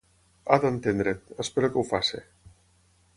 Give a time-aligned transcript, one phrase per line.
[0.49, 1.21] Ha d'entendre't.
[1.45, 2.23] Espero que ho faci.